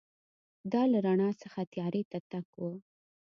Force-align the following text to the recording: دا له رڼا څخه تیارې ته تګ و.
دا 0.71 0.81
له 0.91 0.97
رڼا 1.05 1.29
څخه 1.41 1.59
تیارې 1.73 2.01
ته 2.11 2.19
تګ 2.29 2.47
و. 2.57 2.61